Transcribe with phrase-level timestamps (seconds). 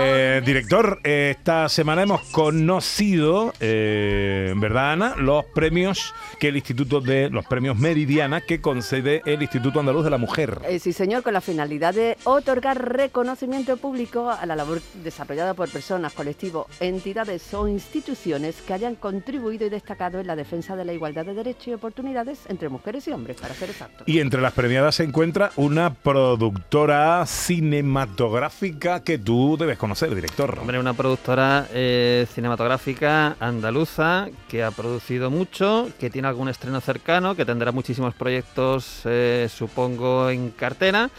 [0.00, 5.16] Eh, director, eh, esta semana hemos conocido, eh, ¿verdad, Ana?
[5.16, 10.10] Los premios que el Instituto de los premios Meridiana que concede el Instituto Andaluz de
[10.10, 10.60] la Mujer.
[10.78, 16.12] Sí, señor, con la finalidad de otorgar reconocimiento público a la labor desarrollada por personas,
[16.12, 21.26] colectivos, entidades o instituciones que hayan contribuido y destacado en la defensa de la igualdad
[21.26, 24.06] de derechos y oportunidades entre mujeres y hombres, para ser exactos.
[24.06, 30.58] Y entre las premiadas se encuentra una productora cinematográfica que tú debes conocer, director.
[30.60, 37.34] Hombre, una productora eh, cinematográfica andaluza que ha producido mucho, que tiene algún estreno cercano,
[37.34, 41.10] que tendrá muchísimos proyectos, eh, supongo, en cartera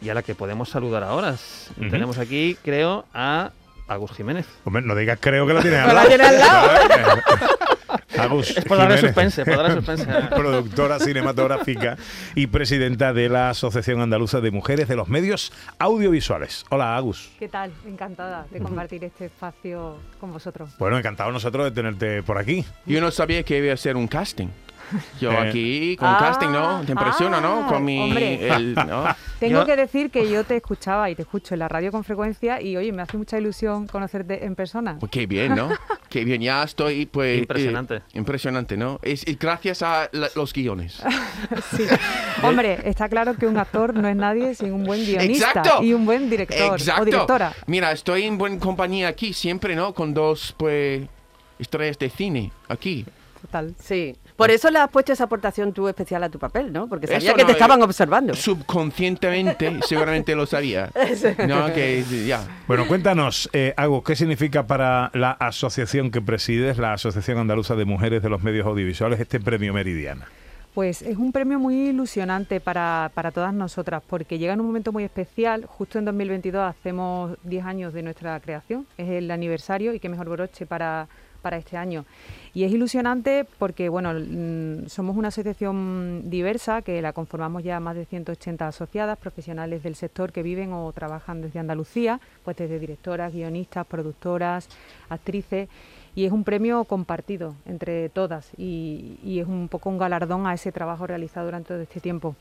[0.00, 1.34] y a la que podemos saludar ahora.
[1.90, 3.50] Tenemos aquí, creo, a
[3.88, 4.46] Agus Jiménez.
[4.64, 6.08] Hombre, no digas creo que la tienes al La lado.
[6.08, 6.68] tiene al lado.
[8.18, 10.06] Agus Es por darle Jiménez, suspense, por darle suspense.
[10.36, 11.96] productora cinematográfica
[12.34, 16.64] y presidenta de la Asociación Andaluza de Mujeres de los Medios Audiovisuales.
[16.70, 17.30] Hola, Agus.
[17.38, 17.72] ¿Qué tal?
[17.86, 20.70] Encantada de compartir este espacio con vosotros.
[20.78, 22.64] Bueno, encantado nosotros de tenerte por aquí.
[22.86, 24.48] Yo no sabía que iba a ser un casting.
[25.20, 25.36] Yo Eh.
[25.36, 26.80] aquí con Ah, casting, ¿no?
[26.84, 27.64] Te impresiona, ¿no?
[27.64, 27.98] ah, Con mi...
[28.00, 28.48] hombre.
[28.48, 29.04] el- ¿no?
[29.40, 32.02] Tengo Yo- que decir que yo te escuchaba y te escucho en la radio con
[32.02, 34.96] frecuencia y oye, me hace mucha ilusión conocerte en persona.
[34.98, 35.68] Pues qué bien, ¿no?
[36.08, 37.36] Qué bien, ya estoy, pues...
[37.36, 38.02] eh, Impresionante.
[38.14, 38.98] impresionante, ¿no?
[39.02, 41.02] Es, es gracias a la- los guiones.
[41.76, 41.84] Sí.
[42.42, 45.82] Hombre, está claro que un actor no es nadie sin un buen guionista Exacto.
[45.84, 47.02] y un buen director Exacto.
[47.02, 47.52] o directora.
[47.66, 49.92] Mira, estoy en buena compañía aquí siempre, ¿no?
[49.94, 51.02] Con dos, pues,
[51.58, 53.04] estrellas de cine aquí.
[53.40, 53.74] Total.
[53.78, 56.88] Sí, por eso le has puesto esa aportación tú especial a tu papel, ¿no?
[56.88, 58.34] Porque sabía Eso que no, te estaban observando.
[58.34, 60.90] Subconscientemente, seguramente lo sabía.
[61.46, 62.46] No, que ya.
[62.66, 67.84] Bueno, cuéntanos, eh, Agus, ¿qué significa para la asociación que presides, la Asociación Andaluza de
[67.84, 70.28] Mujeres de los Medios Audiovisuales, este premio Meridiana?
[70.74, 74.92] Pues es un premio muy ilusionante para, para todas nosotras, porque llega en un momento
[74.92, 75.66] muy especial.
[75.66, 80.28] Justo en 2022 hacemos 10 años de nuestra creación, es el aniversario y qué mejor
[80.28, 81.08] broche para,
[81.42, 82.04] para este año.
[82.54, 87.94] Y es ilusionante porque, bueno, mm, somos una asociación diversa que la conformamos ya más
[87.96, 93.32] de 180 asociadas, profesionales del sector que viven o trabajan desde Andalucía, pues desde directoras,
[93.32, 94.68] guionistas, productoras,
[95.08, 95.68] actrices
[96.14, 100.54] y es un premio compartido entre todas y, y es un poco un galardón a
[100.54, 102.34] ese trabajo realizado durante todo este tiempo.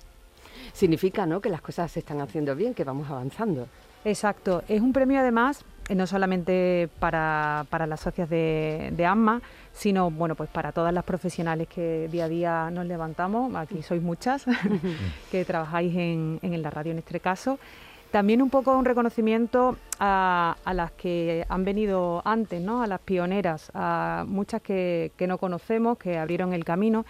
[0.73, 1.41] Significa, ¿no?
[1.41, 3.67] Que las cosas se están haciendo bien, que vamos avanzando.
[4.05, 5.63] Exacto, es un premio además
[5.95, 9.41] no solamente para, para las socias de, de AMMA,
[9.73, 14.01] sino bueno pues para todas las profesionales que día a día nos levantamos, aquí sois
[14.01, 14.45] muchas,
[15.31, 17.59] que trabajáis en, en la radio en este caso.
[18.11, 22.81] También un poco un reconocimiento a, a las que han venido antes, ¿no?
[22.81, 27.05] a las pioneras, a muchas que, que no conocemos, que abrieron el camino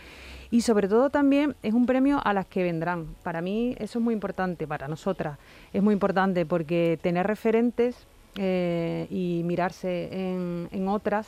[0.50, 3.16] y sobre todo también es un premio a las que vendrán.
[3.22, 5.38] Para mí eso es muy importante, para nosotras
[5.72, 11.28] es muy importante porque tener referentes eh, y mirarse en, en otras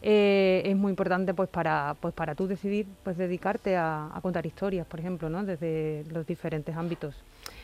[0.00, 4.46] eh, es muy importante pues para pues para tú decidir pues dedicarte a, a contar
[4.46, 5.42] historias, por ejemplo, ¿no?
[5.44, 7.16] desde los diferentes ámbitos.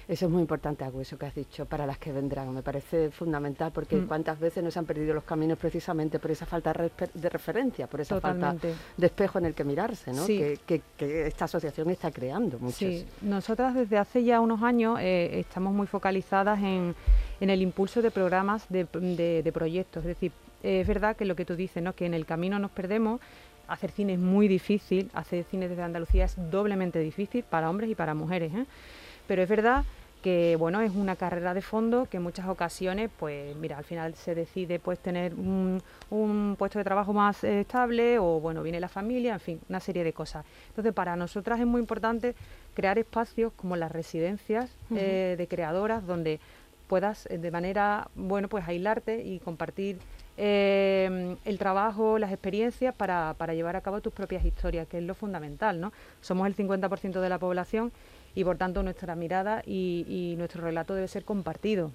[0.07, 2.53] Eso es muy importante, Agus, eso que has dicho, para las que vendrán.
[2.53, 4.07] Me parece fundamental porque Mm.
[4.07, 8.17] cuántas veces nos han perdido los caminos precisamente por esa falta de referencia, por esa
[8.17, 8.69] Totalmente.
[8.73, 10.27] falta de espejo en el que mirarse, ¿no?
[10.27, 10.37] Sí.
[10.37, 12.77] Que, que- que esta asociación está creando muchos.
[12.77, 16.95] Sí, nosotras desde hace ya unos años eh, estamos muy focalizadas en,
[17.41, 20.03] en el impulso de programas de, de- de proyectos.
[20.05, 21.93] Es decir, es verdad que lo que tú dices, ¿no?
[21.93, 23.21] que en el camino nos perdemos.
[23.67, 27.95] Hacer cine es muy difícil, hacer cine desde Andalucía es doblemente difícil para hombres y
[27.95, 28.53] para mujeres.
[28.55, 28.67] ¿eh?
[29.27, 29.85] Pero es verdad
[30.23, 34.15] que bueno es una carrera de fondo que en muchas ocasiones pues mira al final
[34.15, 38.81] se decide pues tener un, un puesto de trabajo más eh, estable o bueno viene
[38.81, 42.35] la familia en fin una serie de cosas entonces para nosotras es muy importante
[42.73, 46.41] crear espacios como las residencias eh, de creadoras donde
[46.95, 49.97] puedas eh, de manera bueno pues aislarte y compartir
[50.37, 55.03] eh, el trabajo, las experiencias para, para llevar a cabo tus propias historias, que es
[55.03, 55.93] lo fundamental, ¿no?
[56.21, 57.91] Somos el 50% de la población
[58.37, 61.91] y por tanto nuestra mirada y, y nuestro relato debe ser compartido.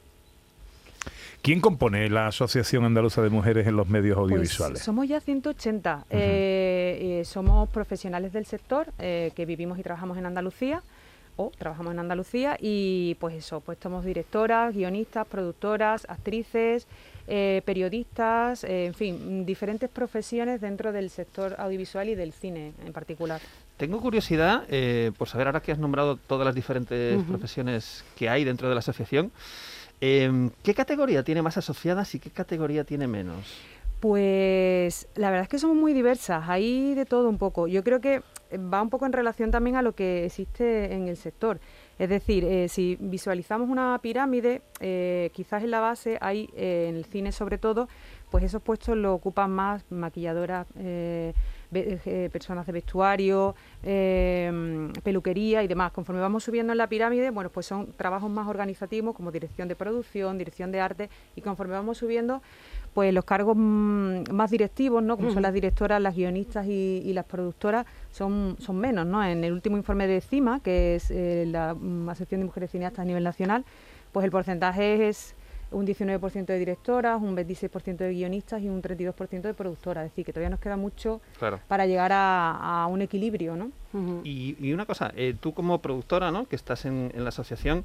[1.41, 4.79] ¿Quién compone la Asociación Andaluza de Mujeres en los Medios Pues Audiovisuales?
[4.81, 6.05] somos ya 180.
[6.09, 10.81] eh, eh, somos profesionales del sector eh, que vivimos y trabajamos en Andalucía
[11.39, 16.85] o trabajamos en Andalucía y pues eso, pues somos directoras, guionistas, productoras, actrices,
[17.27, 22.91] eh, periodistas, eh, en fin, diferentes profesiones dentro del sector audiovisual y del cine en
[22.91, 23.39] particular.
[23.77, 28.43] Tengo curiosidad eh, por saber, ahora que has nombrado todas las diferentes profesiones que hay
[28.43, 29.31] dentro de la asociación,
[30.01, 33.57] Em, ¿Qué categoría tiene más asociadas y qué categoría tiene menos?
[33.99, 37.67] Pues la verdad es que son muy diversas, hay de todo un poco.
[37.67, 38.21] Yo creo que
[38.57, 41.59] va un poco en relación también a lo que existe en el sector.
[41.97, 46.95] Es decir, eh, si visualizamos una pirámide, eh, quizás en la base hay, eh, en
[46.95, 47.89] el cine sobre todo,
[48.31, 50.67] pues esos puestos lo ocupan más maquilladoras,
[51.71, 55.91] eh, personas de vestuario, eh, peluquería y demás.
[55.91, 59.75] Conforme vamos subiendo en la pirámide, bueno, pues son trabajos más organizativos como dirección de
[59.75, 62.41] producción, dirección de arte y conforme vamos subiendo,
[62.93, 65.15] pues los cargos mm, más directivos, ¿no?
[65.17, 69.23] Como son las directoras, las guionistas y, y las productoras, son, son menos, ¿no?
[69.23, 73.03] En el último informe de CIMA, que es eh, la mm, Asociación de Mujeres Cineastas
[73.03, 73.63] a nivel nacional,
[74.11, 75.35] pues el porcentaje es
[75.71, 80.05] un 19% de directoras, un 26% de guionistas y un 32% de productoras.
[80.05, 81.59] Es decir, que todavía nos queda mucho Claro.
[81.67, 83.71] para llegar a, a un equilibrio, ¿no?
[84.23, 86.47] Y, y una cosa, eh, tú como productora, ¿no?
[86.47, 87.83] que estás en, en la asociación,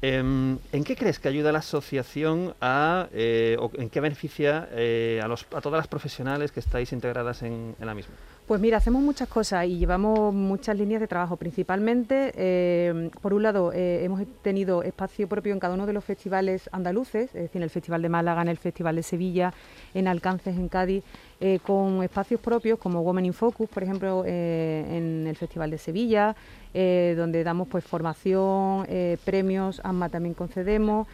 [0.00, 5.20] em, ¿en qué crees que ayuda la asociación a, eh, o en qué beneficia eh,
[5.22, 8.14] a, los, a todas las profesionales que estáis integradas en, en la misma?
[8.50, 11.36] Pues mira, hacemos muchas cosas y llevamos muchas líneas de trabajo.
[11.36, 16.04] Principalmente, eh, por un lado, eh, hemos tenido espacio propio en cada uno de los
[16.04, 19.54] festivales andaluces, es decir, en el Festival de Málaga, en el Festival de Sevilla,
[19.94, 21.04] en Alcances, en Cádiz,
[21.38, 26.34] eh, con espacios propios como Women in Focus, por ejemplo, en el Festival de Sevilla,
[26.74, 28.84] donde damos pues formación,
[29.24, 31.06] premios, AMMA también concedemos.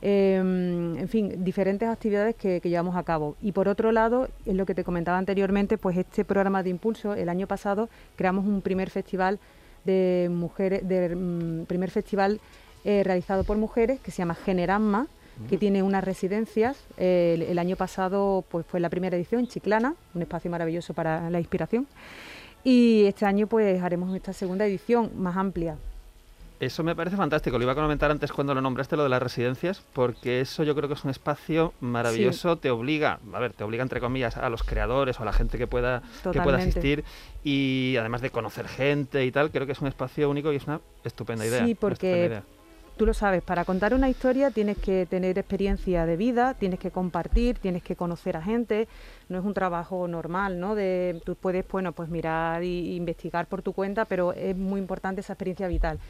[0.00, 3.36] Eh, en fin, diferentes actividades que, que llevamos a cabo.
[3.42, 7.14] Y por otro lado, es lo que te comentaba anteriormente, pues este programa de impulso,
[7.14, 9.38] el año pasado creamos un primer festival
[9.84, 12.40] de mujeres, de, mm, primer festival
[12.84, 15.06] eh, realizado por mujeres que se llama Generamma,
[15.48, 16.76] que tiene unas residencias.
[16.96, 20.94] Eh, el, el año pasado pues fue la primera edición en Chiclana, un espacio maravilloso
[20.94, 21.86] para la inspiración.
[22.64, 25.76] Y este año pues haremos esta segunda edición más amplia.
[26.60, 27.56] Eso me parece fantástico.
[27.56, 30.74] Lo iba a comentar antes cuando lo nombraste, lo de las residencias, porque eso yo
[30.74, 32.56] creo que es un espacio maravilloso.
[32.56, 35.56] Te obliga, a ver, te obliga entre comillas a los creadores o a la gente
[35.56, 36.02] que pueda,
[36.32, 37.04] que pueda asistir
[37.44, 40.66] y además de conocer gente y tal, creo que es un espacio único y es
[40.66, 41.64] una estupenda idea.
[41.64, 42.42] Sí, porque idea.
[42.98, 46.90] Tú lo sabes, para contar una historia tienes que tener experiencia de vida, tienes que
[46.90, 48.88] compartir, tienes que conocer a gente.
[49.28, 50.74] No es un trabajo normal, ¿no?
[50.74, 55.20] De, tú puedes, bueno, pues mirar e investigar por tu cuenta, pero es muy importante
[55.20, 56.00] esa experiencia vital.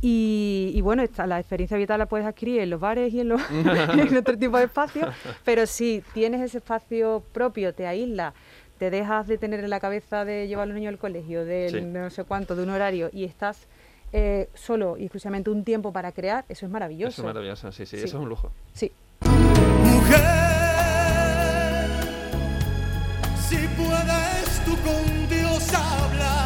[0.00, 3.28] Y, y bueno, esta- la experiencia vital la puedes adquirir en los bares y en,
[3.30, 5.08] los, en otro tipo de espacios,
[5.44, 8.32] pero si tienes ese espacio propio, te aíslas,
[8.78, 11.68] te dejas de tener en la cabeza de llevar a los niños al colegio, de
[11.70, 11.80] Sí.
[11.80, 13.66] no sé cuánto, de un horario, y estás
[14.12, 17.10] eh, solo y exclusivamente un tiempo para crear, eso es maravilloso.
[17.10, 18.04] Eso es maravilloso, sí, sí, Sí.
[18.04, 18.52] eso es un lujo.
[18.72, 18.90] Sí.
[19.84, 20.20] Mujer,
[23.48, 26.37] si puedes tú con Dios hablar,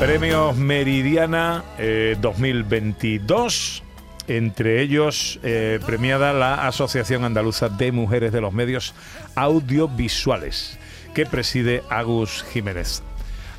[0.00, 3.82] Premios Meridiana eh, 2022.
[4.28, 8.94] Entre ellos, eh, premiada la Asociación Andaluza de Mujeres de los Medios
[9.34, 10.78] Audiovisuales,
[11.12, 13.02] que preside Agus Jiménez.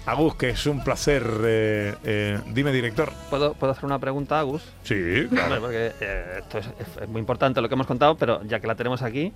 [0.07, 1.23] Agus, que es un placer.
[1.43, 3.13] eh, eh, dime, director.
[3.29, 4.63] ¿Puedo, ¿Puedo hacer una pregunta, Agus?
[4.83, 8.65] Sí, Vale, porque eh, esto es, muy importante lo que hemos contado, pero ya que
[8.65, 9.31] la tenemos aquí,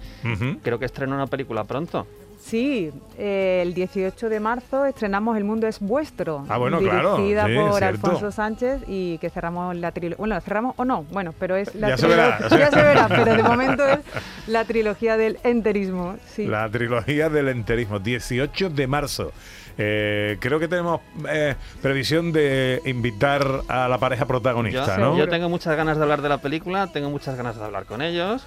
[0.63, 2.07] creo que estrena una película pronto.
[2.39, 6.45] Sí, eh, el 18 de marzo estrenamos El mundo es vuestro.
[6.47, 7.83] Ah, bueno, claro, Dirigida sí, por.
[7.83, 10.17] Alfonso Sánchez y que cerramos la trilogía.
[10.17, 13.35] Bueno, cerramos o no, bueno, pero es la Ya se verá, ya se verá, pero
[13.35, 13.99] de momento es
[14.47, 16.15] la trilogía del enterismo.
[16.27, 16.45] Sí.
[16.45, 19.31] La trilogía del enterismo, 18 de marzo.
[19.77, 25.17] Eh, creo que tenemos eh, previsión de invitar a la pareja protagonista, yo, ¿no?
[25.17, 28.01] yo tengo muchas ganas de hablar de la película, tengo muchas ganas de hablar con
[28.01, 28.45] ellos,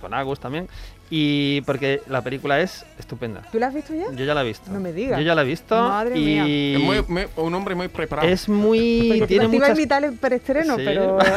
[0.00, 0.68] con Agus también,
[1.10, 3.42] y porque la película es estupenda.
[3.52, 4.06] ¿Tú la has visto ya?
[4.14, 4.70] Yo ya la he visto.
[4.70, 5.18] No me digas.
[5.18, 6.44] Yo ya la he visto Madre y mía.
[6.46, 8.28] Es muy- muy- un hombre muy preparado.
[8.28, 10.82] es muy tiene te iba a muchas invitar el preestreno, Sí.
[10.84, 11.18] pero.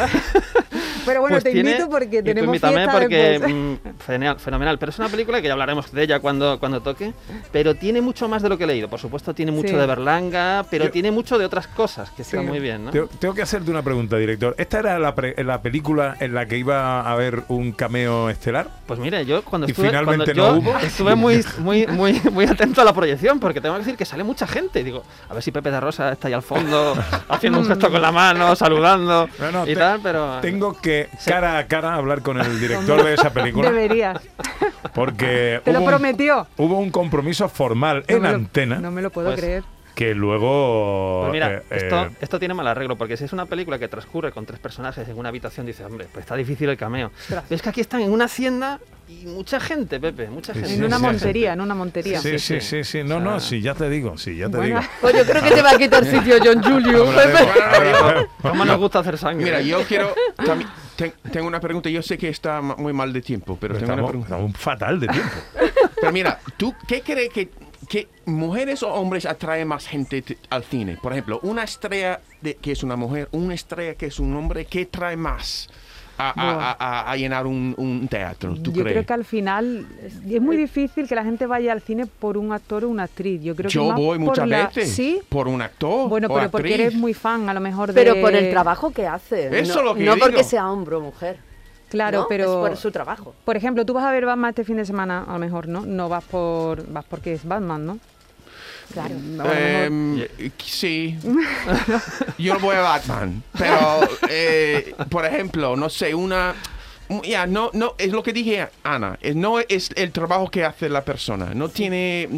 [1.06, 3.54] pero bueno, Pues te tiene- invito porque tenemos invítame fiesta porque después.
[3.54, 4.80] mm, fenomenal, fenomenal.
[4.80, 7.14] Pero es una película que ya hablaremos de ella cuando, cuando toque.
[7.52, 8.90] Pero tiene mucho más de lo que he leído.
[8.90, 9.76] Por supuesto, tiene mucho Sí.
[9.76, 12.48] de Berlanga, pero Yo- tiene mucho de otras cosas que están Sí.
[12.48, 12.92] muy bien, ¿no?
[12.92, 14.56] Tengo, tengo que hacerte una pregunta, director.
[14.58, 18.68] ¿Esta era la, pre- la película en la que iba a haber un cameo estelar?
[18.88, 20.80] Pues mire, yo cuando ¿Y estuve, finalmente cuando no yo hubo?
[20.80, 24.24] estuve muy, muy, muy, muy atento a la proyección, porque tengo que decir que sale
[24.24, 24.84] mucha gente.
[24.84, 26.94] Digo, a ver si Pepe de Rosa está ahí al fondo,
[27.30, 30.93] haciendo un gesto con la mano, saludando No, no, y te- tal, pero Tengo que
[31.20, 31.30] Sí.
[31.30, 34.18] cara a cara hablar con el director de esa película Deberías.
[34.94, 36.48] porque Te lo hubo un- prometió.
[36.58, 39.64] hubo un compromiso formal No en lo- antena No me lo puedo Pues, creer.
[39.96, 43.46] que luego Pues mira, eh, esto, eh, esto tiene mal arreglo, porque si es una
[43.46, 46.78] película que transcurre con tres personajes en una habitación, dices, hombre, pues está difícil el
[46.78, 47.12] cameo.
[47.30, 50.70] Pero es que aquí están en una hacienda y mucha gente, Pepe, mucha gente.
[50.70, 52.20] sí, en una sí, montería, en una montería.
[52.22, 52.62] Sí, sí, sí.
[52.62, 53.04] sí, sí.
[53.04, 54.80] No, O no, sí, ya te digo, sí, ya te Bueno.
[54.80, 54.90] digo.
[55.02, 57.06] Pues yo creo que te va a quitar sitio John Julio.
[57.06, 58.28] Pepe.
[58.42, 59.46] ¿Cómo nos gusta hacer sangre?
[59.46, 60.14] Mira, yo quiero.
[60.44, 61.90] también- ten- tengo una pregunta.
[61.90, 64.38] Yo sé que está muy mal de tiempo, pero tengo una pregunta.
[64.58, 65.32] fatal de tiempo.
[65.96, 67.50] Pero mira, ¿tú qué crees que,
[67.88, 70.98] que mujeres o hombres atraen más gente al cine?
[71.02, 74.66] Por ejemplo, una estrella de, que es una mujer, una estrella que es un hombre,
[74.66, 75.70] ¿qué trae más
[76.18, 78.56] a, a- a- llenar un, un teatro?
[78.56, 78.94] ¿Tú Yo crees?
[78.96, 82.38] creo que al final es, es muy difícil que la gente vaya al cine por
[82.38, 83.42] un actor o una actriz.
[83.42, 85.20] Yo creo que Yo más voy por muchas la- veces Sí.
[85.30, 86.10] por un actor.
[86.10, 88.92] Bueno, o pero porque eres muy fan a lo mejor de Pero por el trabajo
[88.92, 89.48] que hace.
[89.60, 90.26] Eso no, es lo que no digo.
[90.28, 91.38] porque sea hombre o mujer.
[91.90, 92.26] Claro, ¿no?
[92.28, 93.36] pero Es por su trabajo.
[93.46, 95.86] Por ejemplo, tú vas a ver Batman este fin de semana, a lo mejor, ¿no?
[95.86, 98.00] No vas por vas porque es Batman, ¿no?
[98.94, 99.16] Claro.
[99.16, 100.26] Mejor- Em,
[100.64, 101.18] sí.
[102.38, 103.44] Yo voy a Batman.
[103.58, 106.54] Pero, eh, por ejemplo, no sé, una.
[107.24, 109.18] Ya, no, no, es lo que dije, Ana.
[109.22, 111.54] eh, No es el trabajo que hace la persona.
[111.54, 112.30] No tiene.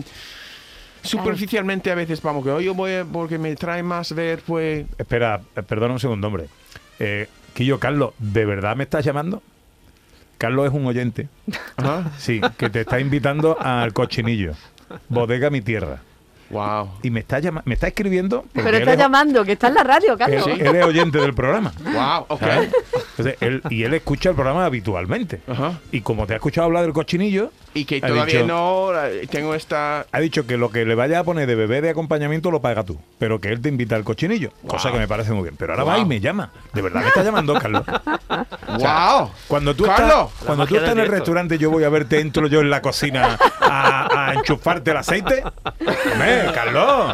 [1.04, 4.86] Superficialmente a veces vamos que "Oh, yo voy a- porque me trae más ver, pues.
[4.98, 6.46] Espera, eh, perdona un segundo, hombre.
[7.00, 9.42] Eh, Quillo, Carlos, ¿de verdad me estás llamando?
[10.38, 11.30] Carlos es un oyente,
[12.18, 14.52] sí, que te está invitando al cochinillo,
[15.08, 16.02] bodega mi tierra.
[16.50, 16.90] Wow.
[17.02, 18.46] Y me está, llama- me está escribiendo.
[18.54, 20.46] Pero está es- llamando, que está en la radio, Carlos.
[20.48, 21.74] Él, él es oyente del programa.
[21.84, 22.40] Wow, ok.
[22.40, 22.70] ¿sabes?
[23.18, 25.42] Entonces, él, y él escucha el programa habitualmente.
[25.48, 25.80] Ajá.
[25.92, 28.90] Y como te ha escuchado hablar del cochinillo, Y que todavía dicho- no
[29.30, 30.06] tengo esta.
[30.12, 32.84] ha dicho que lo que le vaya a poner de bebé de acompañamiento lo paga
[32.84, 35.56] tú, pero que él te invita al cochinillo, cosa que me parece muy bien.
[35.58, 36.02] Pero ahora va Wow.
[36.04, 36.52] y me llama.
[36.74, 37.84] De verdad me está llamando, Carlos.
[38.80, 39.32] ¡Wow!
[39.48, 40.30] Cuando tú Carlos.
[40.32, 42.82] estás, cuando tú estás en el restaurante, yo voy a verte, entro yo en la
[42.82, 45.44] cocina a, a enchufarte el aceite.
[46.12, 47.14] Hombre, Carlos.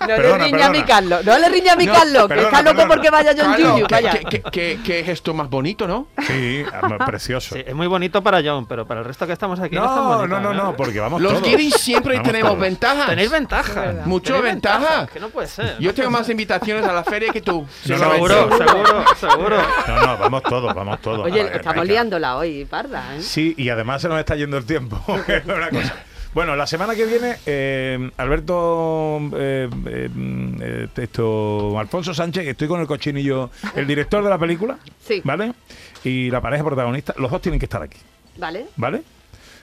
[0.00, 0.82] No Perdona, le riña a mi.
[0.82, 1.24] Carlos.
[1.24, 2.94] No le riña a mi No, Carlos, que perdona, está loco perdona.
[2.94, 4.10] porque vaya John qué- Vaya.
[4.12, 6.06] qué- qué- qué- qué gesto más bonito, ¿no?
[6.26, 7.54] Sí, ah, precioso.
[7.54, 10.18] Sí, es muy bonito para John, pero para el resto que estamos aquí no, No,
[10.18, 11.44] bonito, no, no, no, porque vamos Los todos.
[11.46, 12.62] guiris siempre Vamos tenemos todos.
[12.62, 13.06] ventajas.
[13.06, 13.94] Tenéis ventaja.
[14.06, 15.06] Mucho Tenéis ventaja.
[15.06, 15.78] Que no puede ser.
[15.78, 17.66] Yo tengo más invitaciones a la feria que tú.
[17.86, 18.58] No, no, seguro, seguro.
[18.58, 19.56] seguro, seguro.
[19.86, 21.26] No, no, vamos todos, vamos todos.
[21.26, 21.92] Oye, ver, estamos venga.
[21.92, 23.20] liándola hoy, parda, ¿eh?
[23.20, 24.98] Sí, y además se nos está yendo el tiempo.
[25.28, 25.94] Es una cosa.
[26.34, 30.08] Bueno, la semana que viene, eh, Alberto, eh, eh,
[30.60, 35.20] eh, esto, Alfonso Sánchez, estoy con el cochinillo, el director de la película, Sí.
[35.24, 35.52] ¿vale?
[36.04, 37.98] Y la pareja protagonista, los dos tienen que estar aquí,
[38.36, 38.66] ¿Vale?
[38.76, 39.02] ¿vale?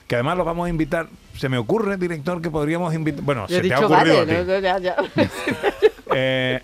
[0.08, 1.08] Que además los vamos a invitar.
[1.36, 3.22] Se me ocurre, director, que podríamos invitar.
[3.22, 4.20] Bueno, Yo se te ha ocurrido vale.
[4.20, 4.32] a ti.
[4.46, 4.96] no, no, ya, ya.
[6.18, 6.62] Eh,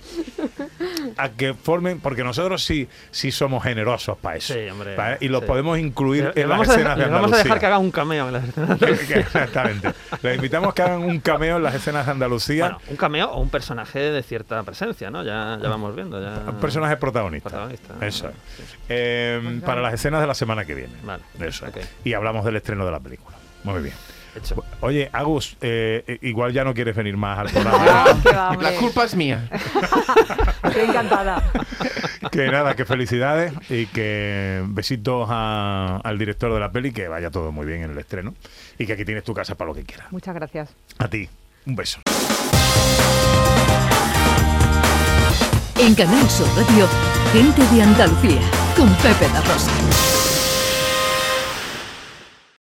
[1.18, 4.54] a que formen, porque nosotros sí, sí somos generosos para eso.
[4.54, 5.18] Sí, hombre, ¿vale?
[5.20, 5.46] Y los sí.
[5.46, 7.60] podemos incluir Le- le en las a, escenas de le vamos a dejar Andalucía.
[7.60, 8.78] que haga un cameo en las escenas.
[8.78, 9.92] Que- que- Exactamente.
[10.22, 12.64] Les invitamos que hagan un cameo en las escenas de Andalucía.
[12.64, 15.22] Bueno, un cameo o un personaje de cierta presencia, ¿no?
[15.22, 16.20] Ya, ya vamos viendo.
[16.22, 16.42] Ya...
[16.50, 17.50] un personaje protagonista.
[17.50, 17.94] Protagonista.
[18.00, 18.34] Eso es.
[18.88, 20.94] Eh, para las escenas de la semana que viene.
[21.02, 21.22] Vale.
[21.40, 21.66] Eso.
[22.04, 23.36] Y hablamos del estreno de la película.
[23.64, 23.94] Muy bien.
[24.34, 24.64] Hecho.
[24.80, 28.04] Oye, Agus, eh, igual ya no quieres venir más al programa.
[28.34, 29.48] Ah, la culpa es mía.
[30.64, 31.42] Estoy encantada.
[32.30, 37.30] que nada, que felicidades y que besitos a- al director de la peli, que vaya
[37.30, 38.34] todo muy bien en el estreno
[38.78, 40.10] y que aquí tienes tu casa para lo que quieras.
[40.10, 40.70] Muchas gracias.
[40.98, 41.28] A ti,
[41.66, 42.00] un beso.
[45.78, 46.86] En Canal Sur Radio,
[47.32, 48.40] gente de Andalucía,
[48.76, 49.70] con Pepe La Rosa.